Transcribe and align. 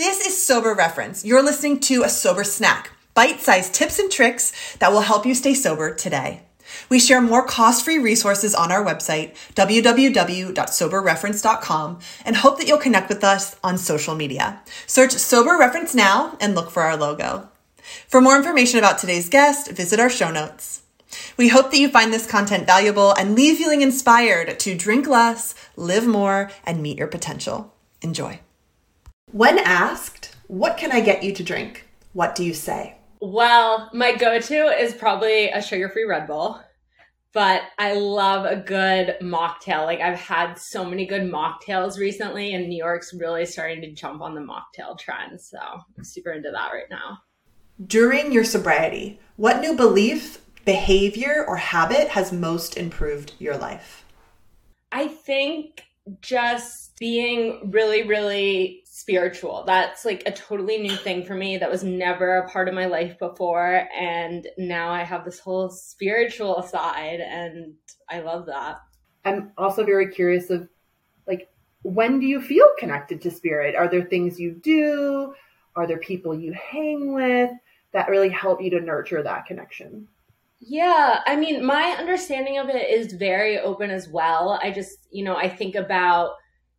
This 0.00 0.26
is 0.26 0.42
Sober 0.42 0.72
Reference. 0.72 1.26
You're 1.26 1.42
listening 1.42 1.78
to 1.80 2.04
a 2.04 2.08
sober 2.08 2.42
snack, 2.42 2.92
bite 3.12 3.38
sized 3.38 3.74
tips 3.74 3.98
and 3.98 4.10
tricks 4.10 4.74
that 4.78 4.92
will 4.92 5.02
help 5.02 5.26
you 5.26 5.34
stay 5.34 5.52
sober 5.52 5.94
today. 5.94 6.40
We 6.88 6.98
share 6.98 7.20
more 7.20 7.46
cost 7.46 7.84
free 7.84 7.98
resources 7.98 8.54
on 8.54 8.72
our 8.72 8.82
website, 8.82 9.36
www.soberreference.com, 9.56 11.98
and 12.24 12.36
hope 12.36 12.56
that 12.56 12.66
you'll 12.66 12.78
connect 12.78 13.10
with 13.10 13.22
us 13.22 13.56
on 13.62 13.76
social 13.76 14.14
media. 14.14 14.62
Search 14.86 15.12
Sober 15.12 15.58
Reference 15.58 15.94
now 15.94 16.34
and 16.40 16.54
look 16.54 16.70
for 16.70 16.82
our 16.82 16.96
logo. 16.96 17.50
For 18.08 18.22
more 18.22 18.38
information 18.38 18.78
about 18.78 18.96
today's 18.96 19.28
guest, 19.28 19.70
visit 19.70 20.00
our 20.00 20.08
show 20.08 20.30
notes. 20.30 20.80
We 21.36 21.48
hope 21.48 21.72
that 21.72 21.78
you 21.78 21.90
find 21.90 22.10
this 22.10 22.26
content 22.26 22.64
valuable 22.64 23.12
and 23.12 23.34
leave 23.34 23.58
feeling 23.58 23.82
inspired 23.82 24.58
to 24.60 24.74
drink 24.74 25.06
less, 25.06 25.54
live 25.76 26.06
more, 26.06 26.50
and 26.64 26.80
meet 26.80 26.96
your 26.96 27.08
potential. 27.08 27.74
Enjoy. 28.00 28.40
When 29.32 29.58
asked, 29.58 30.34
what 30.48 30.76
can 30.76 30.90
I 30.90 31.00
get 31.00 31.22
you 31.22 31.32
to 31.32 31.44
drink? 31.44 31.86
What 32.14 32.34
do 32.34 32.44
you 32.44 32.52
say? 32.52 32.96
Well, 33.20 33.88
my 33.94 34.16
go 34.16 34.40
to 34.40 34.54
is 34.66 34.92
probably 34.94 35.50
a 35.50 35.62
sugar 35.62 35.88
free 35.88 36.04
Red 36.04 36.26
Bull, 36.26 36.60
but 37.32 37.62
I 37.78 37.94
love 37.94 38.44
a 38.44 38.56
good 38.56 39.16
mocktail. 39.22 39.84
Like, 39.84 40.00
I've 40.00 40.18
had 40.18 40.54
so 40.54 40.84
many 40.84 41.06
good 41.06 41.22
mocktails 41.22 41.96
recently, 41.96 42.54
and 42.54 42.68
New 42.68 42.76
York's 42.76 43.14
really 43.14 43.46
starting 43.46 43.80
to 43.82 43.92
jump 43.92 44.20
on 44.20 44.34
the 44.34 44.40
mocktail 44.40 44.98
trend. 44.98 45.40
So 45.40 45.58
I'm 45.60 46.02
super 46.02 46.32
into 46.32 46.50
that 46.50 46.72
right 46.72 46.90
now. 46.90 47.18
During 47.86 48.32
your 48.32 48.44
sobriety, 48.44 49.20
what 49.36 49.60
new 49.60 49.76
belief, 49.76 50.40
behavior, 50.64 51.44
or 51.46 51.56
habit 51.56 52.08
has 52.08 52.32
most 52.32 52.76
improved 52.76 53.34
your 53.38 53.56
life? 53.56 54.04
I 54.90 55.06
think 55.06 55.84
just 56.20 56.98
being 56.98 57.70
really, 57.70 58.02
really 58.02 58.79
spiritual. 58.92 59.62
That's 59.66 60.04
like 60.04 60.24
a 60.26 60.32
totally 60.32 60.76
new 60.78 60.96
thing 60.96 61.24
for 61.24 61.36
me. 61.36 61.56
That 61.56 61.70
was 61.70 61.84
never 61.84 62.38
a 62.38 62.48
part 62.48 62.68
of 62.68 62.74
my 62.74 62.86
life 62.86 63.16
before. 63.20 63.88
And 63.96 64.48
now 64.58 64.90
I 64.90 65.04
have 65.04 65.24
this 65.24 65.38
whole 65.38 65.70
spiritual 65.70 66.60
side, 66.62 67.20
and 67.20 67.74
I 68.08 68.20
love 68.20 68.46
that. 68.46 68.80
I'm 69.24 69.52
also 69.56 69.84
very 69.84 70.10
curious 70.10 70.50
of 70.50 70.68
like, 71.28 71.48
when 71.82 72.18
do 72.18 72.26
you 72.26 72.42
feel 72.42 72.66
connected 72.80 73.22
to 73.22 73.30
spirit? 73.30 73.76
Are 73.76 73.88
there 73.88 74.04
things 74.04 74.40
you 74.40 74.52
do? 74.60 75.34
Are 75.76 75.86
there 75.86 75.98
people 75.98 76.34
you 76.34 76.52
hang 76.52 77.14
with 77.14 77.52
that 77.92 78.08
really 78.08 78.28
help 78.28 78.60
you 78.60 78.70
to 78.70 78.80
nurture 78.80 79.22
that 79.22 79.46
connection? 79.46 80.08
Yeah, 80.58 81.20
I 81.26 81.36
mean, 81.36 81.64
my 81.64 81.94
understanding 81.98 82.58
of 82.58 82.68
it 82.68 82.90
is 82.90 83.12
very 83.12 83.60
open 83.60 83.90
as 83.90 84.08
well. 84.08 84.58
I 84.62 84.72
just, 84.72 84.98
you 85.12 85.24
know, 85.24 85.36
I 85.36 85.48
think 85.48 85.76
about 85.76 86.32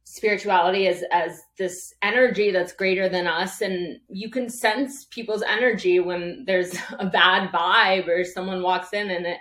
spirituality 0.03 0.87
as 0.87 1.03
as 1.11 1.41
this 1.57 1.93
energy 2.01 2.51
that's 2.51 2.73
greater 2.73 3.07
than 3.07 3.27
us. 3.27 3.61
And 3.61 3.99
you 4.09 4.29
can 4.29 4.49
sense 4.49 5.05
people's 5.05 5.43
energy 5.43 5.99
when 5.99 6.43
there's 6.45 6.75
a 6.99 7.07
bad 7.07 7.51
vibe 7.51 8.07
or 8.07 8.23
someone 8.23 8.61
walks 8.61 8.93
in 8.93 9.09
and 9.09 9.25
it 9.25 9.37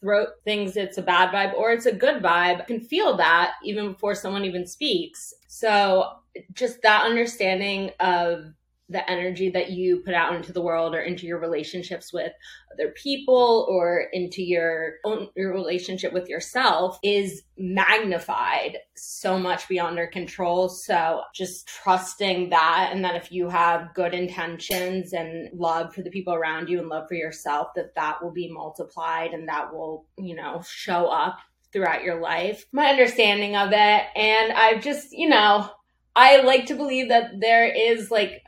throw 0.00 0.26
things 0.44 0.76
it's 0.76 0.96
a 0.96 1.02
bad 1.02 1.30
vibe 1.30 1.54
or 1.54 1.72
it's 1.72 1.86
a 1.86 1.94
good 1.94 2.22
vibe. 2.22 2.66
Can 2.66 2.80
feel 2.80 3.16
that 3.16 3.54
even 3.64 3.92
before 3.92 4.14
someone 4.14 4.44
even 4.44 4.66
speaks. 4.66 5.34
So 5.48 6.12
just 6.52 6.82
that 6.82 7.04
understanding 7.04 7.90
of 8.00 8.52
the 8.90 9.08
energy 9.10 9.50
that 9.50 9.70
you 9.70 9.98
put 9.98 10.14
out 10.14 10.34
into 10.34 10.52
the 10.52 10.62
world 10.62 10.94
or 10.94 11.00
into 11.00 11.26
your 11.26 11.38
relationships 11.38 12.12
with 12.12 12.32
other 12.72 12.90
people 12.90 13.66
or 13.68 14.06
into 14.12 14.42
your 14.42 14.94
own 15.04 15.28
your 15.36 15.52
relationship 15.52 16.12
with 16.12 16.28
yourself 16.28 16.98
is 17.02 17.42
magnified 17.58 18.78
so 18.96 19.38
much 19.38 19.68
beyond 19.68 19.98
our 19.98 20.06
control. 20.06 20.68
So 20.68 21.22
just 21.34 21.66
trusting 21.66 22.50
that 22.50 22.90
and 22.92 23.04
that 23.04 23.16
if 23.16 23.30
you 23.30 23.48
have 23.50 23.94
good 23.94 24.14
intentions 24.14 25.12
and 25.12 25.50
love 25.52 25.94
for 25.94 26.02
the 26.02 26.10
people 26.10 26.34
around 26.34 26.68
you 26.68 26.78
and 26.78 26.88
love 26.88 27.08
for 27.08 27.14
yourself 27.14 27.68
that 27.76 27.94
that 27.94 28.22
will 28.22 28.32
be 28.32 28.50
multiplied 28.50 29.32
and 29.32 29.48
that 29.48 29.72
will 29.72 30.06
you 30.16 30.34
know 30.34 30.62
show 30.66 31.06
up 31.06 31.38
throughout 31.72 32.04
your 32.04 32.20
life. 32.20 32.64
My 32.72 32.86
understanding 32.86 33.54
of 33.54 33.68
it. 33.72 34.04
And 34.16 34.52
i've 34.52 34.82
just 34.82 35.12
you 35.12 35.28
know 35.28 35.68
I 36.16 36.40
like 36.40 36.66
to 36.66 36.74
believe 36.74 37.10
that 37.10 37.38
there 37.38 37.64
is 37.64 38.10
like 38.10 38.42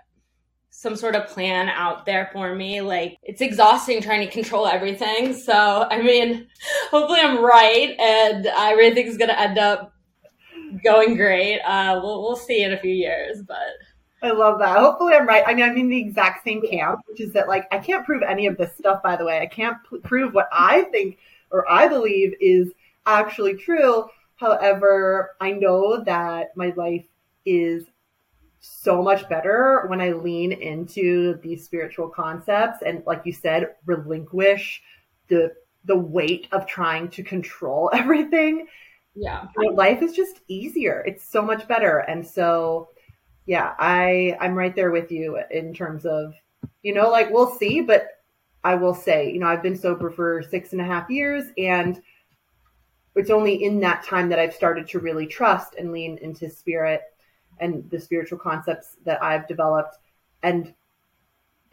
some 0.80 0.96
sort 0.96 1.14
of 1.14 1.26
plan 1.26 1.68
out 1.68 2.06
there 2.06 2.30
for 2.32 2.54
me. 2.54 2.80
Like 2.80 3.18
it's 3.22 3.42
exhausting 3.42 4.00
trying 4.00 4.26
to 4.26 4.32
control 4.32 4.66
everything. 4.66 5.34
So, 5.34 5.86
I 5.90 6.00
mean, 6.00 6.48
hopefully 6.90 7.20
I'm 7.20 7.44
right 7.44 7.94
and 8.00 8.46
everything's 8.46 9.18
to 9.18 9.38
end 9.38 9.58
up 9.58 9.92
going 10.82 11.16
great. 11.16 11.60
Uh, 11.60 12.00
we'll, 12.02 12.22
we'll 12.22 12.34
see 12.34 12.62
in 12.62 12.72
a 12.72 12.78
few 12.78 12.94
years, 12.94 13.42
but. 13.46 13.58
I 14.22 14.32
love 14.32 14.58
that. 14.58 14.76
Hopefully 14.78 15.14
I'm 15.14 15.26
right. 15.26 15.42
I 15.46 15.54
mean, 15.54 15.64
I'm 15.64 15.78
in 15.78 15.88
the 15.88 15.98
exact 15.98 16.44
same 16.44 16.60
camp, 16.60 17.00
which 17.08 17.22
is 17.22 17.32
that 17.32 17.48
like, 17.48 17.66
I 17.72 17.78
can't 17.78 18.04
prove 18.04 18.22
any 18.22 18.46
of 18.46 18.58
this 18.58 18.76
stuff, 18.76 19.02
by 19.02 19.16
the 19.16 19.24
way. 19.24 19.40
I 19.40 19.46
can't 19.46 19.78
p- 19.88 19.98
prove 20.00 20.34
what 20.34 20.46
I 20.52 20.82
think 20.92 21.16
or 21.50 21.70
I 21.70 21.88
believe 21.88 22.34
is 22.38 22.70
actually 23.06 23.54
true. 23.54 24.04
However, 24.36 25.36
I 25.40 25.52
know 25.52 26.04
that 26.04 26.54
my 26.54 26.74
life 26.76 27.06
is 27.46 27.84
so 28.60 29.02
much 29.02 29.26
better 29.28 29.84
when 29.86 30.00
I 30.00 30.12
lean 30.12 30.52
into 30.52 31.38
these 31.42 31.64
spiritual 31.64 32.08
concepts 32.08 32.82
and 32.82 33.02
like 33.06 33.22
you 33.24 33.32
said, 33.32 33.74
relinquish 33.86 34.82
the 35.28 35.54
the 35.86 35.96
weight 35.96 36.46
of 36.52 36.66
trying 36.66 37.08
to 37.08 37.22
control 37.22 37.90
everything. 37.94 38.66
Yeah. 39.14 39.46
My 39.56 39.72
life 39.72 40.02
is 40.02 40.12
just 40.12 40.40
easier. 40.46 41.02
It's 41.06 41.24
so 41.24 41.42
much 41.42 41.66
better. 41.66 41.98
And 41.98 42.26
so 42.26 42.90
yeah, 43.46 43.74
I 43.78 44.36
I'm 44.40 44.54
right 44.54 44.76
there 44.76 44.90
with 44.90 45.10
you 45.10 45.40
in 45.50 45.72
terms 45.72 46.04
of, 46.04 46.34
you 46.82 46.92
know, 46.92 47.08
like 47.08 47.30
we'll 47.30 47.50
see, 47.50 47.80
but 47.80 48.08
I 48.62 48.74
will 48.74 48.94
say, 48.94 49.32
you 49.32 49.40
know, 49.40 49.46
I've 49.46 49.62
been 49.62 49.76
sober 49.76 50.10
for 50.10 50.42
six 50.42 50.72
and 50.72 50.82
a 50.82 50.84
half 50.84 51.08
years 51.08 51.46
and 51.56 52.00
it's 53.16 53.30
only 53.30 53.64
in 53.64 53.80
that 53.80 54.04
time 54.04 54.28
that 54.28 54.38
I've 54.38 54.54
started 54.54 54.86
to 54.88 54.98
really 54.98 55.26
trust 55.26 55.74
and 55.76 55.92
lean 55.92 56.18
into 56.18 56.50
spirit 56.50 57.02
and 57.60 57.88
the 57.90 58.00
spiritual 58.00 58.38
concepts 58.38 58.96
that 59.04 59.22
I've 59.22 59.46
developed. 59.48 59.96
And 60.42 60.74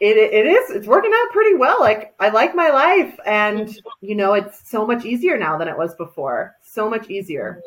it, 0.00 0.16
it 0.16 0.46
is, 0.46 0.70
it's 0.70 0.86
working 0.86 1.10
out 1.12 1.32
pretty 1.32 1.56
well. 1.56 1.80
Like 1.80 2.14
I 2.20 2.28
like 2.28 2.54
my 2.54 2.68
life 2.68 3.18
and, 3.26 3.76
you 4.00 4.14
know, 4.14 4.34
it's 4.34 4.68
so 4.68 4.86
much 4.86 5.04
easier 5.04 5.36
now 5.36 5.58
than 5.58 5.66
it 5.66 5.76
was 5.76 5.94
before. 5.96 6.54
So 6.62 6.88
much 6.88 7.10
easier. 7.10 7.60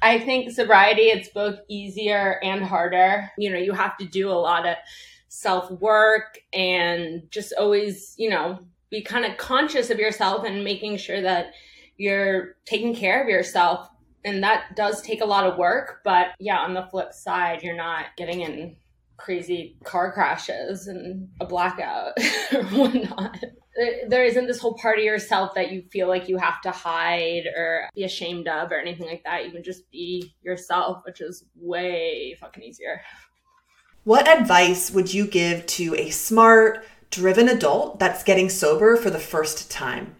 I 0.00 0.18
think 0.18 0.50
sobriety, 0.50 1.02
it's 1.02 1.28
both 1.28 1.58
easier 1.68 2.40
and 2.42 2.64
harder. 2.64 3.30
You 3.36 3.50
know, 3.50 3.58
you 3.58 3.72
have 3.72 3.98
to 3.98 4.06
do 4.06 4.30
a 4.30 4.32
lot 4.32 4.66
of 4.66 4.76
self 5.28 5.70
work 5.72 6.38
and 6.52 7.22
just 7.30 7.52
always, 7.58 8.14
you 8.16 8.30
know, 8.30 8.60
be 8.90 9.02
kind 9.02 9.24
of 9.24 9.36
conscious 9.36 9.90
of 9.90 9.98
yourself 9.98 10.44
and 10.46 10.64
making 10.64 10.96
sure 10.96 11.20
that 11.20 11.52
you're 11.96 12.56
taking 12.64 12.94
care 12.94 13.22
of 13.22 13.28
yourself 13.28 13.88
and 14.24 14.42
that 14.42 14.74
does 14.74 15.02
take 15.02 15.20
a 15.20 15.26
lot 15.26 15.46
of 15.46 15.58
work 15.58 16.00
but 16.04 16.28
yeah 16.38 16.58
on 16.58 16.74
the 16.74 16.86
flip 16.90 17.12
side 17.12 17.62
you're 17.62 17.76
not 17.76 18.06
getting 18.16 18.40
in 18.40 18.76
crazy 19.16 19.76
car 19.84 20.12
crashes 20.12 20.86
and 20.86 21.28
a 21.40 21.46
blackout 21.46 22.12
or 22.52 22.62
whatnot. 22.64 23.38
There 24.08 24.24
isn't 24.24 24.46
this 24.46 24.60
whole 24.60 24.74
part 24.74 24.98
of 24.98 25.04
yourself 25.04 25.54
that 25.54 25.72
you 25.72 25.82
feel 25.90 26.06
like 26.06 26.28
you 26.28 26.36
have 26.36 26.60
to 26.62 26.70
hide 26.70 27.46
or 27.56 27.88
be 27.94 28.04
ashamed 28.04 28.46
of 28.46 28.70
or 28.70 28.78
anything 28.78 29.06
like 29.06 29.24
that. 29.24 29.44
You 29.44 29.50
can 29.50 29.64
just 29.64 29.90
be 29.90 30.34
yourself 30.42 31.02
which 31.04 31.20
is 31.20 31.44
way 31.56 32.36
fucking 32.40 32.62
easier. 32.62 33.00
What 34.04 34.28
advice 34.28 34.90
would 34.90 35.12
you 35.12 35.26
give 35.26 35.64
to 35.66 35.94
a 35.96 36.10
smart 36.10 36.84
driven 37.10 37.48
adult 37.48 37.98
that's 37.98 38.22
getting 38.22 38.48
sober 38.48 38.96
for 38.96 39.10
the 39.10 39.18
first 39.18 39.70
time? 39.70 40.14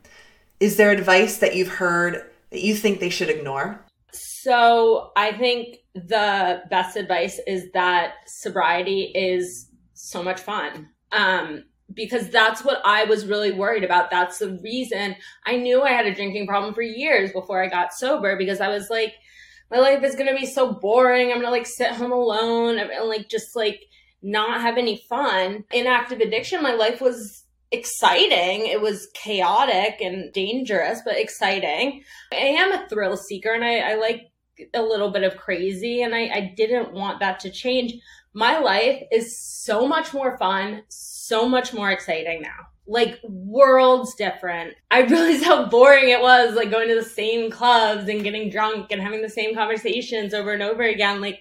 Is 0.59 0.76
there 0.76 0.91
advice 0.91 1.38
that 1.38 1.54
you've 1.54 1.69
heard 1.69 2.31
that 2.50 2.62
you 2.62 2.75
think 2.75 3.00
they 3.00 3.10
should 3.10 3.28
ignore 3.28 3.83
so 4.14 5.10
I 5.16 5.32
think 5.32 5.78
the 5.94 6.62
best 6.70 6.97
advice 6.97 7.41
is 7.47 7.70
that 7.72 8.14
sobriety 8.26 9.12
is 9.14 9.70
so 9.94 10.22
much 10.22 10.41
fun. 10.41 10.90
Um, 11.12 11.64
because 11.93 12.28
that's 12.31 12.64
what 12.64 12.81
I 12.84 13.05
was 13.05 13.26
really 13.26 13.52
worried 13.52 13.84
about. 13.84 14.11
That's 14.11 14.38
the 14.38 14.58
reason 14.62 15.16
I 15.46 15.56
knew 15.56 15.82
I 15.82 15.90
had 15.90 16.06
a 16.06 16.14
drinking 16.14 16.46
problem 16.46 16.75
for 16.75 16.82
years 16.82 17.32
before 17.32 17.62
I 17.62 17.69
got 17.69 17.93
sober 17.93 18.37
because 18.37 18.61
I 18.61 18.69
was 18.69 18.88
like, 18.90 19.14
my 19.70 19.78
life 19.78 20.02
is 20.02 20.14
going 20.14 20.26
to 20.26 20.38
be 20.38 20.46
so 20.46 20.72
boring. 20.72 21.28
I'm 21.28 21.37
going 21.37 21.46
to 21.46 21.50
like 21.50 21.66
sit 21.66 21.93
home 21.93 22.12
alone 22.12 22.78
and 22.78 23.08
like 23.08 23.28
just 23.28 23.55
like 23.55 23.81
not 24.22 24.61
have 24.61 24.78
any 24.78 25.05
fun. 25.08 25.64
In 25.72 25.87
active 25.87 26.20
addiction, 26.20 26.62
my 26.62 26.75
life 26.75 27.00
was 27.00 27.44
exciting. 27.75 28.67
It 28.67 28.81
was 28.81 29.09
chaotic 29.15 30.00
and 30.00 30.32
dangerous, 30.32 31.00
but 31.05 31.19
exciting. 31.19 32.03
I 32.32 32.37
am 32.37 32.73
a 32.73 32.88
thrill 32.88 33.17
seeker 33.17 33.53
and 33.53 33.65
I, 33.65 33.79
I 33.79 33.94
like 33.97 34.31
a 34.73 34.82
little 34.82 35.11
bit 35.11 35.25
of 35.25 35.37
crazy 35.37 36.03
and 36.03 36.15
I, 36.15 36.29
I 36.29 36.55
didn't 36.56 36.93
want 36.93 37.21
that 37.21 37.41
to 37.41 37.50
change. 37.50 37.94
My 38.32 38.59
life 38.59 39.03
is 39.12 39.38
so 39.38 39.87
much 39.87 40.15
more 40.15 40.38
fun, 40.38 40.82
so 40.88 41.49
much 41.49 41.73
more 41.75 41.91
exciting 41.91 42.43
now. 42.43 42.69
Like 42.87 43.19
worlds 43.25 44.15
different. 44.15 44.75
I 44.91 45.03
realized 45.03 45.44
how 45.44 45.67
boring 45.67 46.11
it 46.11 46.21
was, 46.21 46.55
like 46.55 46.71
going 46.71 46.88
to 46.88 46.94
the 46.94 47.03
same 47.03 47.50
clubs 47.50 48.09
and 48.09 48.23
getting 48.23 48.50
drunk 48.50 48.91
and 48.91 49.00
having 49.00 49.23
the 49.23 49.29
same 49.29 49.55
conversations 49.55 50.35
over 50.35 50.53
and 50.53 50.62
over 50.62 50.82
again. 50.82 51.21
Like 51.21 51.41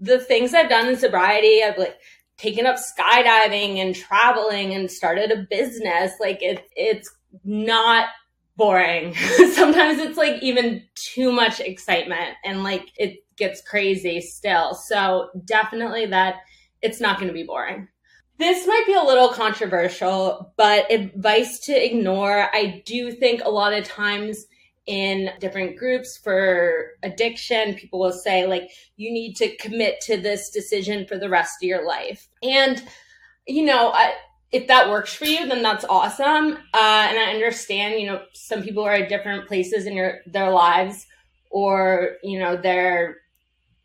the 0.00 0.18
things 0.18 0.54
I've 0.54 0.70
done 0.70 0.88
in 0.88 0.96
sobriety, 0.96 1.62
I've 1.62 1.76
like 1.78 1.98
taken 2.40 2.66
up 2.66 2.76
skydiving 2.76 3.76
and 3.76 3.94
traveling 3.94 4.72
and 4.74 4.90
started 4.90 5.30
a 5.30 5.46
business. 5.50 6.12
Like 6.20 6.42
it, 6.42 6.66
it's 6.74 7.10
not 7.44 8.08
boring. 8.56 9.14
Sometimes 9.52 9.98
it's 9.98 10.16
like 10.16 10.42
even 10.42 10.82
too 10.94 11.32
much 11.32 11.60
excitement 11.60 12.36
and 12.44 12.62
like 12.62 12.88
it 12.96 13.18
gets 13.36 13.60
crazy 13.62 14.20
still. 14.20 14.74
So 14.74 15.28
definitely 15.44 16.06
that 16.06 16.36
it's 16.82 17.00
not 17.00 17.16
going 17.16 17.28
to 17.28 17.34
be 17.34 17.42
boring. 17.42 17.88
This 18.38 18.66
might 18.66 18.84
be 18.86 18.94
a 18.94 19.02
little 19.02 19.28
controversial, 19.28 20.54
but 20.56 20.90
advice 20.90 21.58
to 21.60 21.72
ignore. 21.72 22.48
I 22.54 22.82
do 22.86 23.12
think 23.12 23.42
a 23.44 23.50
lot 23.50 23.74
of 23.74 23.84
times 23.84 24.46
in 24.90 25.30
different 25.38 25.78
groups 25.78 26.16
for 26.16 26.94
addiction, 27.04 27.74
people 27.74 28.00
will 28.00 28.12
say, 28.12 28.44
like, 28.44 28.70
you 28.96 29.12
need 29.12 29.36
to 29.36 29.56
commit 29.56 30.00
to 30.00 30.16
this 30.16 30.50
decision 30.50 31.06
for 31.06 31.16
the 31.16 31.28
rest 31.28 31.62
of 31.62 31.68
your 31.68 31.86
life. 31.86 32.26
And, 32.42 32.82
you 33.46 33.64
know, 33.64 33.92
I, 33.94 34.14
if 34.50 34.66
that 34.66 34.90
works 34.90 35.14
for 35.14 35.26
you, 35.26 35.46
then 35.46 35.62
that's 35.62 35.84
awesome. 35.88 36.54
Uh, 36.74 37.06
and 37.08 37.18
I 37.18 37.32
understand, 37.32 38.00
you 38.00 38.06
know, 38.08 38.22
some 38.32 38.64
people 38.64 38.82
are 38.82 38.94
at 38.94 39.08
different 39.08 39.46
places 39.46 39.86
in 39.86 39.92
your 39.94 40.18
their 40.26 40.50
lives, 40.50 41.06
or 41.50 42.16
you 42.24 42.40
know, 42.40 42.56
they're 42.56 43.18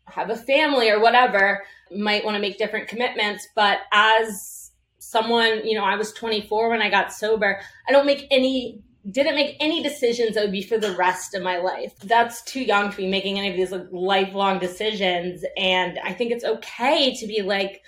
have 0.06 0.30
a 0.30 0.36
family 0.36 0.90
or 0.90 1.00
whatever 1.00 1.62
might 1.92 2.24
want 2.24 2.34
to 2.34 2.40
make 2.40 2.58
different 2.58 2.88
commitments. 2.88 3.46
But 3.54 3.78
as 3.92 4.72
someone, 4.98 5.64
you 5.64 5.78
know, 5.78 5.84
I 5.84 5.94
was 5.94 6.12
24 6.12 6.70
when 6.70 6.82
I 6.82 6.90
got 6.90 7.12
sober. 7.12 7.60
I 7.88 7.92
don't 7.92 8.06
make 8.06 8.26
any 8.32 8.80
didn't 9.10 9.36
make 9.36 9.56
any 9.60 9.82
decisions 9.82 10.34
that 10.34 10.42
would 10.42 10.52
be 10.52 10.62
for 10.62 10.78
the 10.78 10.96
rest 10.96 11.34
of 11.34 11.42
my 11.42 11.58
life. 11.58 11.92
That's 12.02 12.42
too 12.42 12.60
young 12.60 12.90
to 12.90 12.96
be 12.96 13.06
making 13.06 13.38
any 13.38 13.50
of 13.50 13.56
these 13.56 13.70
like 13.70 13.86
lifelong 13.92 14.58
decisions. 14.58 15.44
And 15.56 15.98
I 16.02 16.12
think 16.12 16.32
it's 16.32 16.44
okay 16.44 17.14
to 17.14 17.26
be 17.26 17.42
like, 17.42 17.82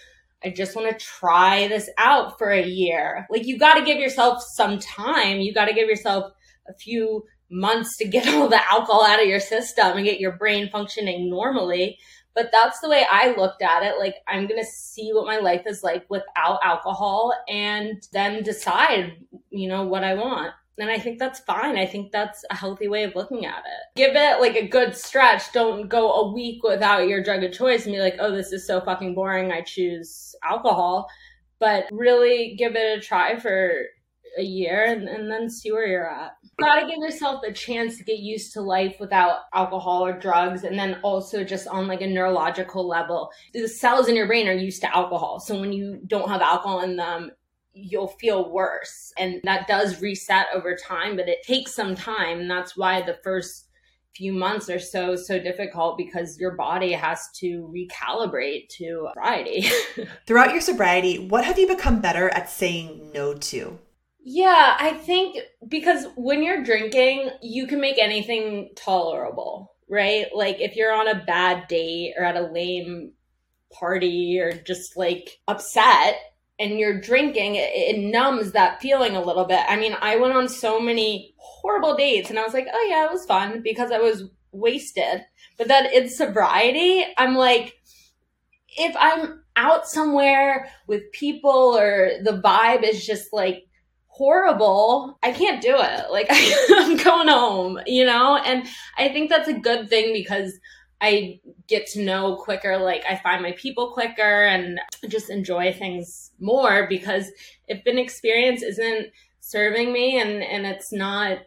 I 0.45 0.51
just 0.51 0.77
want 0.77 0.97
to 0.97 1.05
try 1.05 1.67
this 1.67 1.91
out 1.99 2.39
for 2.39 2.51
a 2.51 2.65
year. 2.65 3.27
Like 3.31 3.47
you 3.47 3.59
got 3.59 3.75
to 3.75 3.85
give 3.85 3.99
yourself 3.99 4.43
some 4.43 4.79
time. 4.79 5.41
You 5.41 5.53
got 5.53 5.67
to 5.67 5.75
give 5.75 5.89
yourself 5.89 6.33
a 6.69 6.75
few 6.75 7.25
months 7.51 7.97
to 7.99 8.07
get 8.07 8.29
all 8.35 8.49
the 8.49 8.73
alcohol 8.73 9.05
out 9.05 9.21
of 9.21 9.29
your 9.29 9.41
system 9.41 9.97
and 9.97 10.05
get 10.05 10.21
your 10.21 10.33
brain 10.33 10.71
functioning 10.71 11.29
normally. 11.29 11.99
But 12.35 12.51
that's 12.53 12.79
the 12.79 12.89
way 12.89 13.05
I 13.11 13.35
looked 13.37 13.63
at 13.63 13.83
it. 13.83 13.99
Like, 13.99 14.15
I'm 14.29 14.47
going 14.47 14.61
to 14.61 14.71
see 14.71 15.11
what 15.13 15.27
my 15.27 15.39
life 15.39 15.63
is 15.67 15.83
like 15.83 16.05
without 16.09 16.61
alcohol 16.63 17.35
and 17.49 18.01
then 18.13 18.45
decide, 18.45 19.17
you 19.51 19.69
know, 19.69 19.83
what 19.83 20.05
I 20.05 20.15
want. 20.15 20.53
And 20.79 20.91
I 20.91 20.99
think 20.99 21.19
that's 21.19 21.41
fine. 21.41 21.77
I 21.77 21.87
think 21.87 22.13
that's 22.13 22.45
a 22.51 22.55
healthy 22.55 22.89
way 22.89 23.05
of 23.05 23.15
looking 23.15 23.47
at 23.47 23.59
it. 23.59 23.97
Give 23.97 24.15
it 24.15 24.41
like 24.41 24.57
a 24.57 24.69
good 24.69 24.97
stretch. 24.97 25.53
Don't 25.53 25.89
go 25.89 26.13
a 26.13 26.33
week 26.33 26.63
without 26.63 27.09
your 27.09 27.23
drug 27.23 27.43
of 27.43 27.53
choice 27.53 27.85
and 27.85 27.95
be 27.95 28.01
like, 28.01 28.17
oh, 28.21 28.35
this 28.35 28.53
is 28.53 28.67
so 28.67 28.81
fucking 28.81 29.15
boring. 29.15 29.51
I 29.51 29.63
choose 29.63 30.35
alcohol. 30.45 31.09
But 31.59 31.87
really 31.91 32.55
give 32.57 32.77
it 32.77 32.99
a 32.99 33.01
try 33.01 33.39
for 33.39 33.73
a 34.39 34.43
year 34.43 34.85
and, 34.85 35.09
and 35.09 35.31
then 35.31 35.51
see 35.51 35.73
where 35.73 35.87
you're 35.87 36.09
at. 36.09 36.33
You 36.43 36.65
gotta 36.65 36.87
give 36.87 36.99
yourself 36.99 37.43
a 37.45 37.53
chance 37.53 37.97
to 37.97 38.05
get 38.05 38.19
used 38.19 38.53
to 38.53 38.61
life 38.61 38.97
without 39.01 39.41
alcohol 39.55 40.05
or 40.05 40.19
drugs 40.19 40.65
and 40.65 40.79
then 40.79 40.99
also 41.03 41.45
just 41.45 41.67
on 41.67 41.89
like 41.89 42.01
a 42.01 42.07
neurological 42.07 42.87
level. 42.87 43.31
The 43.55 43.69
cells 43.69 44.09
in 44.09 44.17
your 44.17 44.27
brain 44.27 44.49
are 44.49 44.53
used 44.53 44.83
to 44.83 44.97
alcohol. 44.97 45.41
So 45.41 45.59
when 45.59 45.73
you 45.73 46.01
don't 46.07 46.29
have 46.29 46.41
alcohol 46.41 46.83
in 46.83 46.97
them, 46.97 47.33
you'll 47.81 48.15
feel 48.21 48.51
worse. 48.51 49.13
And 49.19 49.41
that 49.45 49.69
does 49.69 50.01
reset 50.01 50.47
over 50.55 50.77
time, 50.77 51.17
but 51.17 51.29
it 51.29 51.43
takes 51.43 51.75
some 51.75 51.95
time. 51.95 52.41
And 52.41 52.51
that's 52.51 52.77
why 52.77 53.03
the 53.03 53.19
first 53.23 53.69
few 54.15 54.33
months 54.33 54.69
are 54.69 54.81
so 54.81 55.15
so 55.15 55.39
difficult 55.39 55.97
because 55.97 56.41
your 56.41 56.57
body 56.57 56.93
has 56.93 57.29
to 57.37 57.73
recalibrate 57.73 58.69
to 58.69 59.09
sobriety. 59.11 59.69
Throughout 60.27 60.53
your 60.53 60.61
sobriety, 60.61 61.19
what 61.19 61.45
have 61.45 61.59
you 61.59 61.69
become 61.69 62.01
better 62.01 62.29
at 62.31 62.51
saying 62.51 63.13
no 63.15 63.35
to? 63.35 63.79
Yeah, 64.21 64.77
I 64.79 64.93
think 64.93 65.39
because 65.69 66.07
when 66.17 66.43
you're 66.43 66.65
drinking, 66.65 67.31
you 67.41 67.67
can 67.67 67.81
make 67.81 67.99
anything 67.99 68.71
tolerable, 68.77 69.73
right? 69.89 70.27
Like 70.35 70.61
if 70.61 70.75
you're 70.75 70.93
on 70.93 71.09
a 71.09 71.25
bad 71.25 71.69
date 71.69 72.15
or 72.19 72.25
at 72.25 72.37
a 72.37 72.53
lame 72.53 73.13
party 73.73 74.39
or 74.41 74.53
just 74.53 74.97
like 74.97 75.39
upset 75.47 76.17
and 76.59 76.79
you're 76.79 77.01
drinking, 77.01 77.55
it, 77.55 77.71
it 77.73 77.99
numbs 77.99 78.53
that 78.53 78.81
feeling 78.81 79.17
a 79.17 79.23
little 79.23 79.45
bit. 79.45 79.61
I 79.69 79.77
mean, 79.77 79.97
I 80.01 80.17
went 80.17 80.35
on 80.35 80.49
so 80.49 80.81
many 80.81 81.35
horrible 81.37 81.97
dates 81.97 82.31
and 82.31 82.39
I 82.39 82.43
was 82.43 82.55
like, 82.55 82.67
oh 82.73 82.87
yeah, 82.91 83.05
it 83.05 83.13
was 83.13 83.27
fun 83.27 83.63
because 83.63 83.91
I 83.91 83.99
was 83.99 84.25
wasted. 84.53 85.25
But 85.57 85.69
then 85.69 85.87
in 85.93 86.09
sobriety, 86.09 87.05
I'm 87.17 87.35
like, 87.35 87.75
if 88.77 88.95
I'm 88.99 89.43
out 89.57 89.89
somewhere 89.89 90.71
with 90.87 91.11
people 91.13 91.77
or 91.77 92.13
the 92.23 92.41
vibe 92.41 92.85
is 92.85 93.05
just 93.05 93.33
like 93.33 93.65
horrible. 94.19 95.17
I 95.23 95.33
can't 95.33 95.63
do 95.63 95.77
it. 95.77 96.11
Like 96.11 96.27
I'm 96.31 96.97
going 96.97 97.29
home, 97.29 97.81
you 97.87 98.05
know? 98.05 98.37
And 98.37 98.67
I 98.97 99.09
think 99.09 99.31
that's 99.31 99.49
a 99.49 99.59
good 99.59 99.89
thing 99.89 100.13
because 100.13 100.59
I 101.01 101.41
get 101.69 101.87
to 101.89 102.03
know 102.03 102.37
quicker. 102.37 102.77
Like 102.77 103.05
I 103.09 103.17
find 103.17 103.43
my 103.43 103.53
people 103.53 103.93
quicker 103.93 104.45
and 104.45 104.81
just 105.09 105.31
enjoy 105.31 105.73
things 105.73 106.33
more 106.41 106.87
because 106.89 107.31
if 107.69 107.85
an 107.87 107.99
experience 107.99 108.63
isn't 108.63 109.09
serving 109.41 109.93
me 109.93 110.21
and, 110.21 110.43
and 110.43 110.67
it's 110.67 110.93
not 110.93 111.39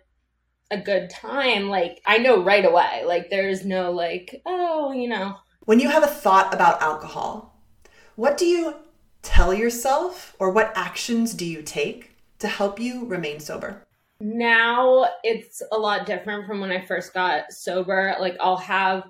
a 0.71 0.77
good 0.77 1.09
time, 1.09 1.69
like 1.69 2.01
I 2.05 2.17
know 2.17 2.41
right 2.41 2.65
away. 2.65 3.03
Like 3.05 3.29
there's 3.29 3.65
no 3.65 3.91
like, 3.91 4.41
oh, 4.45 4.91
you 4.93 5.07
know. 5.07 5.35
When 5.65 5.79
you 5.79 5.89
have 5.89 6.03
a 6.03 6.07
thought 6.07 6.53
about 6.53 6.81
alcohol, 6.81 7.61
what 8.15 8.37
do 8.37 8.45
you 8.45 8.75
tell 9.21 9.53
yourself 9.53 10.35
or 10.39 10.49
what 10.49 10.71
actions 10.75 11.33
do 11.33 11.45
you 11.45 11.61
take 11.61 12.15
to 12.39 12.47
help 12.47 12.79
you 12.79 13.05
remain 13.05 13.39
sober? 13.39 13.85
Now 14.19 15.07
it's 15.23 15.61
a 15.71 15.77
lot 15.77 16.05
different 16.05 16.47
from 16.47 16.61
when 16.61 16.71
I 16.71 16.85
first 16.85 17.13
got 17.13 17.51
sober. 17.51 18.15
Like 18.19 18.37
I'll 18.39 18.57
have 18.57 19.03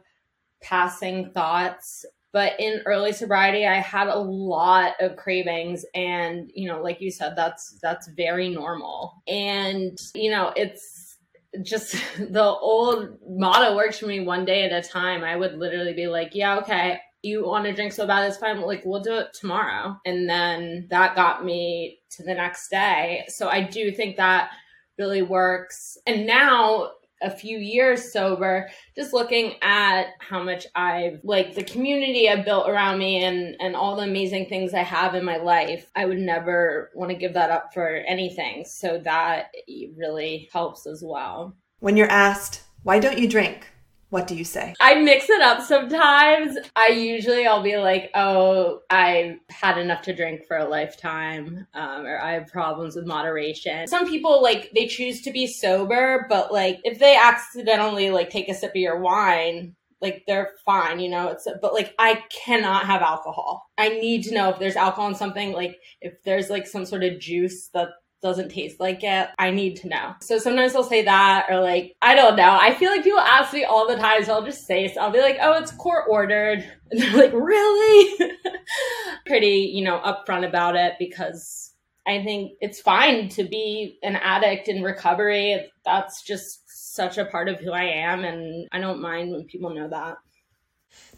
passing 0.62 1.32
thoughts, 1.32 2.06
but 2.34 2.60
in 2.60 2.82
early 2.86 3.12
sobriety 3.12 3.66
I 3.66 3.76
had 3.76 4.08
a 4.08 4.18
lot 4.18 4.94
of 5.00 5.16
cravings 5.18 5.86
and 5.94 6.50
you 6.54 6.68
know, 6.68 6.82
like 6.82 7.02
you 7.02 7.12
said 7.12 7.34
that's 7.36 7.78
that's 7.82 8.08
very 8.10 8.50
normal. 8.50 9.22
And 9.28 9.98
you 10.16 10.32
know, 10.32 10.54
it's 10.56 11.18
just 11.64 11.96
the 12.18 12.44
old 12.44 13.18
motto 13.28 13.76
works 13.76 14.00
for 14.00 14.08
me 14.08 14.22
one 14.22 14.46
day 14.46 14.64
at 14.64 14.72
a 14.72 14.88
time. 14.88 15.24
I 15.24 15.36
would 15.36 15.58
literally 15.58 15.94
be 15.94 16.08
like, 16.08 16.32
yeah, 16.34 16.58
okay, 16.60 17.00
you 17.24 17.46
want 17.46 17.66
to 17.66 17.74
drink 17.74 17.94
so 17.94 18.08
bad, 18.08 18.28
it's 18.28 18.38
fine. 18.38 18.62
Like, 18.62 18.84
we'll 18.86 19.02
do 19.02 19.16
it 19.16 19.34
tomorrow. 19.34 19.98
And 20.06 20.30
then 20.30 20.88
that 20.90 21.16
got 21.16 21.46
me 21.46 22.00
to 22.12 22.24
the 22.24 22.34
next 22.34 22.70
day. 22.70 23.26
So 23.28 23.48
I 23.48 23.62
do 23.62 23.92
think 23.92 24.18
that 24.18 24.52
really 24.98 25.22
works. 25.22 25.98
And 26.08 26.26
now, 26.26 26.92
a 27.22 27.30
few 27.30 27.58
years 27.58 28.12
sober, 28.12 28.70
just 28.96 29.14
looking 29.14 29.56
at 29.62 30.14
how 30.20 30.42
much 30.44 30.68
I've 30.76 31.20
like 31.24 31.56
the 31.56 31.64
community 31.64 32.30
I've 32.30 32.46
built 32.46 32.68
around 32.68 33.00
me 33.00 33.24
and 33.24 33.56
and 33.60 33.76
all 33.76 33.96
the 33.96 34.04
amazing 34.04 34.48
things 34.48 34.74
I 34.74 34.84
have 34.84 35.16
in 35.16 35.24
my 35.24 35.38
life, 35.38 35.92
I 35.96 36.06
would 36.06 36.20
never 36.20 36.92
want 36.96 37.12
to 37.12 37.18
give 37.18 37.34
that 37.34 37.52
up 37.52 37.74
for 37.74 37.88
anything. 38.08 38.66
So 38.66 39.00
that 39.00 39.52
really 39.98 40.50
helps 40.52 40.88
as 40.88 41.04
well. 41.06 41.56
When 41.80 41.98
you're 41.98 42.12
asked, 42.12 42.64
why 42.84 43.00
don't 43.00 43.18
you 43.18 43.28
drink? 43.28 43.68
What 44.12 44.28
do 44.28 44.36
you 44.36 44.44
say? 44.44 44.76
I 44.82 44.96
mix 44.96 45.30
it 45.30 45.42
up 45.42 45.62
sometimes. 45.62 46.58
I 46.76 46.88
usually 46.88 47.48
I'll 47.48 47.64
be 47.64 47.78
like, 47.78 48.12
"Oh, 48.14 48.82
I 48.90 49.38
had 49.50 49.78
enough 49.78 50.02
to 50.02 50.14
drink 50.14 50.42
for 50.46 50.58
a 50.58 50.68
lifetime," 50.68 51.66
um, 51.74 52.06
or 52.06 52.20
I 52.20 52.34
have 52.34 52.48
problems 52.48 52.98
with 52.98 53.08
moderation. 53.08 53.88
Some 53.88 54.06
people 54.06 54.44
like 54.44 54.70
they 54.76 54.86
choose 54.88 55.22
to 55.22 55.32
be 55.32 55.48
sober, 55.48 56.26
but 56.28 56.52
like 56.52 56.82
if 56.84 57.00
they 57.00 57.16
accidentally 57.16 58.12
like 58.12 58.30
take 58.30 58.50
a 58.50 58.54
sip 58.54 58.72
of 58.72 58.76
your 58.76 59.00
wine, 59.00 59.78
like 60.02 60.24
they're 60.28 60.56
fine, 60.66 61.00
you 61.00 61.10
know. 61.10 61.30
It's 61.30 61.48
but 61.62 61.74
like 61.74 61.96
I 61.98 62.22
cannot 62.46 62.88
have 62.88 63.02
alcohol. 63.02 63.70
I 63.78 63.90
need 63.90 64.24
to 64.24 64.34
know 64.34 64.50
if 64.50 64.60
there's 64.60 64.76
alcohol 64.76 65.08
in 65.08 65.16
something. 65.16 65.54
Like 65.54 65.78
if 66.02 66.22
there's 66.26 66.50
like 66.50 66.68
some 66.68 66.86
sort 66.86 67.06
of 67.06 67.18
juice 67.18 67.70
that 67.70 67.88
doesn't 68.22 68.50
taste 68.50 68.80
like 68.80 69.04
it. 69.04 69.30
I 69.40 69.52
need 69.52 69.76
to 69.78 69.90
know. 69.90 70.14
So 70.22 70.38
sometimes 70.38 70.76
I'll 70.76 70.84
say 70.84 71.04
that 71.04 71.48
or 71.50 71.60
like, 71.60 71.96
I 72.02 72.16
don't 72.16 72.36
know. 72.36 72.58
I 72.60 72.74
feel 72.76 72.92
like 72.92 73.04
people 73.04 73.20
ask 73.20 73.54
me 73.54 73.64
all 73.64 73.88
the 73.88 73.96
time, 73.96 74.24
so 74.24 74.34
I'll 74.34 74.46
just 74.46 74.66
say, 74.68 74.88
so 74.88 75.02
I'll 75.02 75.12
be 75.12 75.22
like, 75.22 75.38
oh, 75.42 75.54
it's 75.54 75.72
court 75.72 76.06
ordered. 76.10 76.64
And 76.92 77.02
they're 77.02 77.16
like, 77.16 77.32
really? 77.32 78.32
Pretty, 79.26 79.72
you 79.74 79.82
know, 79.82 80.02
upfront 80.02 80.46
about 80.46 80.76
it 80.76 80.96
because 81.00 81.74
I 82.06 82.22
think 82.22 82.58
it's 82.60 82.82
fine 82.82 83.30
to 83.30 83.46
be 83.46 83.98
an 84.04 84.18
addict 84.18 84.68
in 84.68 84.84
recovery. 84.84 85.72
That's 85.86 86.22
just 86.22 86.64
such 86.68 87.18
a 87.18 87.24
part 87.24 87.48
of 87.48 87.62
who 87.62 87.72
I 87.72 87.84
am. 87.84 88.26
And 88.26 88.68
I 88.74 88.80
don't 88.82 89.02
mind 89.02 89.32
when 89.32 89.46
people 89.46 89.74
know 89.74 89.88
that. 89.88 90.18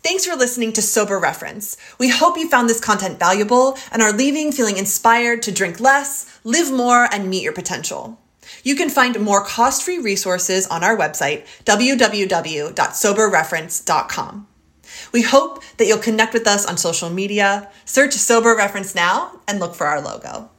Thanks 0.04 0.26
for 0.26 0.36
listening 0.36 0.74
to 0.74 0.82
Sober 0.82 1.18
Reference. 1.18 1.78
We 1.98 2.10
hope 2.10 2.38
you 2.38 2.50
found 2.50 2.70
this 2.70 2.82
content 2.82 3.20
valuable 3.20 3.78
and 3.90 4.02
are 4.02 4.12
leaving 4.12 4.52
feeling 4.52 4.76
inspired 4.76 5.42
to 5.44 5.52
drink 5.52 5.80
less, 5.80 6.42
live 6.44 6.74
more, 6.74 7.08
and 7.10 7.30
meet 7.30 7.42
your 7.42 7.54
potential. 7.54 8.20
You 8.64 8.76
can 8.76 8.90
find 8.90 9.18
more 9.22 9.46
cost 9.46 9.84
free 9.84 10.00
resources 10.00 10.68
on 10.68 10.84
our 10.84 10.98
website, 10.98 11.46
www.soberreference.com. 11.64 14.48
We 15.14 15.22
hope 15.22 15.64
that 15.78 15.88
you'll 15.88 16.00
connect 16.00 16.34
with 16.34 16.48
us 16.48 16.66
on 16.66 16.76
social 16.76 17.10
media, 17.10 17.72
search 17.86 18.12
Sober 18.14 18.54
Reference 18.56 18.94
Now, 18.94 19.40
and 19.48 19.62
look 19.62 19.74
for 19.74 19.88
our 19.88 20.02
logo. 20.02 20.50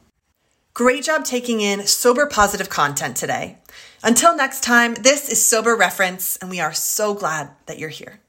Great 0.73 1.03
job 1.03 1.23
taking 1.23 1.61
in 1.61 1.85
sober 1.85 2.25
positive 2.25 2.69
content 2.69 3.15
today. 3.15 3.59
Until 4.03 4.35
next 4.35 4.61
time, 4.61 4.95
this 4.95 5.29
is 5.29 5.45
Sober 5.45 5.75
Reference, 5.75 6.35
and 6.37 6.49
we 6.49 6.59
are 6.59 6.73
so 6.73 7.13
glad 7.13 7.51
that 7.67 7.77
you're 7.77 7.89
here. 7.89 8.21